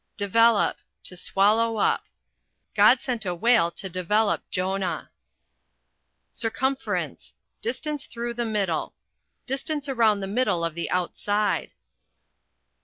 Develop 0.17 0.77
To 1.03 1.15
swallow 1.15 1.77
up: 1.77 2.05
God 2.73 3.01
sent 3.01 3.23
a 3.23 3.35
whale 3.35 3.69
to 3.69 3.87
develop 3.87 4.41
Jonah. 4.49 5.11
Circumference 6.31 7.35
Distance 7.61 8.07
through 8.07 8.33
the 8.33 8.43
middle: 8.43 8.95
Distance 9.45 9.87
around 9.87 10.21
the 10.21 10.25
middle 10.25 10.65
of 10.65 10.73
the 10.73 10.89
outside. 10.89 11.73